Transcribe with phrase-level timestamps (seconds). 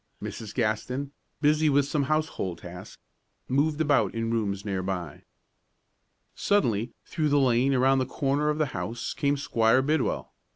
[0.19, 0.55] Mrs.
[0.55, 2.97] Gaston, busy with some household task,
[3.47, 5.25] moved about in the rooms near by.
[6.33, 10.33] Suddenly through the lane around the corner of the house came Squire Bidwell.